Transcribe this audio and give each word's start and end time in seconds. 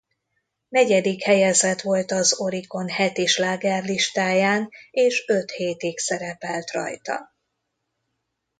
Negyedik 0.69 1.23
helyezett 1.23 1.81
volt 1.81 2.11
az 2.11 2.39
Oricon 2.39 2.89
heti 2.89 3.25
slágerlistáján 3.25 4.69
és 4.91 5.23
öt 5.27 5.51
hétig 5.51 5.97
szerepelt 5.99 6.71
rajta. 6.71 7.33